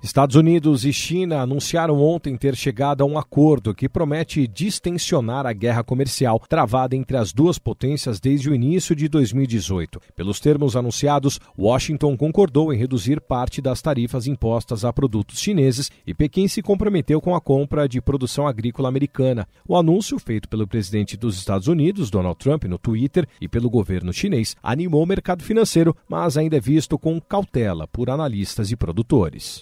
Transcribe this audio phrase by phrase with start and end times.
[0.00, 5.52] Estados Unidos e China anunciaram ontem ter chegado a um acordo que promete distensionar a
[5.52, 10.00] guerra comercial travada entre as duas potências desde o início de 2018.
[10.14, 16.14] Pelos termos anunciados, Washington concordou em reduzir parte das tarifas impostas a produtos chineses e
[16.14, 19.48] Pequim se comprometeu com a compra de produção agrícola americana.
[19.66, 24.12] O anúncio, feito pelo presidente dos Estados Unidos, Donald Trump, no Twitter e pelo governo
[24.12, 29.60] chinês, animou o mercado financeiro, mas ainda é visto com cautela por analistas e produtores.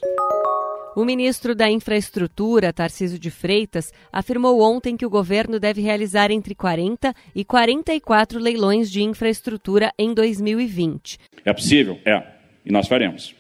[0.96, 6.54] O ministro da Infraestrutura, Tarciso de Freitas, afirmou ontem que o governo deve realizar entre
[6.54, 11.18] 40 e 44 leilões de infraestrutura em 2020.
[11.44, 12.00] É possível?
[12.02, 12.22] É.
[12.64, 13.34] E nós faremos.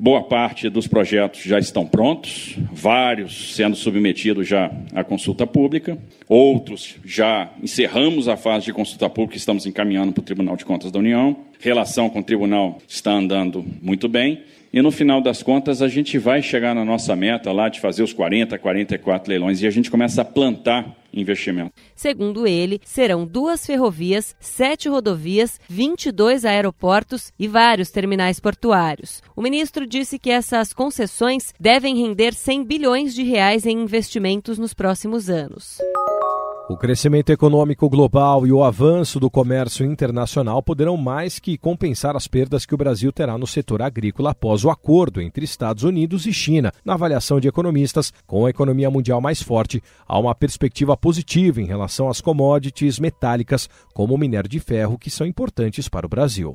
[0.00, 5.98] Boa parte dos projetos já estão prontos, vários sendo submetidos já à consulta pública,
[6.28, 10.64] outros já encerramos a fase de consulta pública e estamos encaminhando para o Tribunal de
[10.64, 11.36] Contas da União.
[11.58, 14.42] Relação com o tribunal está andando muito bem
[14.72, 18.04] e no final das contas a gente vai chegar na nossa meta lá de fazer
[18.04, 21.72] os 40, 44 leilões e a gente começa a plantar investimento.
[21.94, 29.22] Segundo ele, serão duas ferrovias, sete rodovias, 22 aeroportos e vários terminais portuários.
[29.34, 34.74] O ministro disse que essas concessões devem render 100 bilhões de reais em investimentos nos
[34.74, 35.78] próximos anos.
[36.68, 42.28] O crescimento econômico global e o avanço do comércio internacional poderão mais que compensar as
[42.28, 46.32] perdas que o Brasil terá no setor agrícola após o acordo entre Estados Unidos e
[46.32, 46.70] China.
[46.84, 51.64] Na avaliação de economistas, com a economia mundial mais forte, há uma perspectiva positiva em
[51.64, 56.54] relação às commodities metálicas, como o minério de ferro, que são importantes para o Brasil.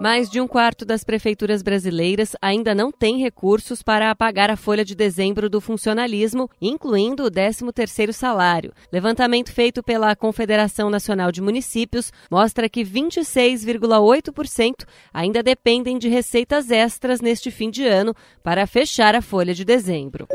[0.00, 4.82] Mais de um quarto das prefeituras brasileiras ainda não tem recursos para pagar a folha
[4.82, 8.72] de dezembro do funcionalismo, incluindo o 13º salário.
[8.90, 17.20] Levantamento feito pela Confederação Nacional de Municípios mostra que 26,8% ainda dependem de receitas extras
[17.20, 20.26] neste fim de ano para fechar a folha de dezembro.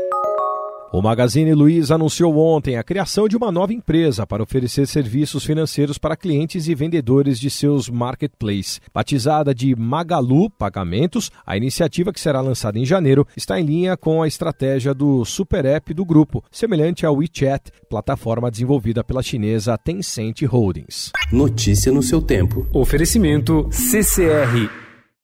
[0.96, 5.98] O Magazine Luiza anunciou ontem a criação de uma nova empresa para oferecer serviços financeiros
[5.98, 8.80] para clientes e vendedores de seus marketplaces.
[8.94, 14.22] Batizada de Magalu Pagamentos, a iniciativa que será lançada em janeiro está em linha com
[14.22, 20.44] a estratégia do super app do grupo, semelhante ao WeChat, plataforma desenvolvida pela chinesa Tencent
[20.44, 21.12] Holdings.
[21.30, 22.66] Notícia no seu tempo.
[22.72, 24.85] Oferecimento CCR